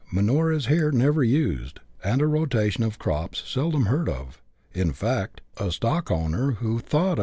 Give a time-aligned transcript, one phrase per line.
[0.11, 4.41] Manure is here never used, and a rotation of crops seldom heard of;
[4.73, 7.19] in fact, a stock owner who thought about CHAP.